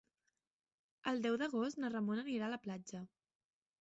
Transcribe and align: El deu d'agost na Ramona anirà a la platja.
El 1.11 1.21
deu 1.27 1.37
d'agost 1.41 1.81
na 1.83 1.93
Ramona 1.97 2.25
anirà 2.25 2.49
a 2.49 2.53
la 2.55 2.61
platja. 2.65 3.03